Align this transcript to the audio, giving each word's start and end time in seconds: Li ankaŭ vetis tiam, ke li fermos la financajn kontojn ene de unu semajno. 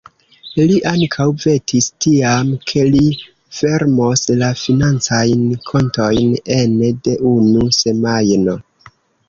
Li 0.69 0.75
ankaŭ 0.91 1.25
vetis 1.43 1.89
tiam, 2.05 2.49
ke 2.71 2.85
li 2.95 3.03
fermos 3.59 4.25
la 4.41 4.51
financajn 4.63 5.47
kontojn 5.69 6.35
ene 6.59 6.93
de 7.09 7.17
unu 7.37 7.71
semajno. 7.85 8.61